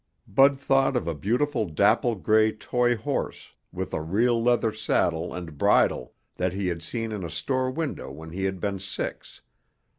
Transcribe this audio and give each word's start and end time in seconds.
Bud 0.27 0.59
thought 0.59 0.95
of 0.97 1.07
a 1.07 1.13
beautiful 1.13 1.67
dapple 1.69 2.15
gray 2.15 2.51
toy 2.51 2.95
horse 2.97 3.53
with 3.71 3.93
a 3.93 4.01
real 4.01 4.41
leather 4.41 4.71
saddle 4.73 5.31
and 5.31 5.59
bridle 5.59 6.15
that 6.37 6.53
he 6.53 6.69
had 6.69 6.81
seen 6.81 7.11
in 7.11 7.23
a 7.23 7.29
store 7.29 7.69
window 7.69 8.09
when 8.11 8.31
he 8.31 8.45
had 8.45 8.59
been 8.59 8.79
six. 8.79 9.41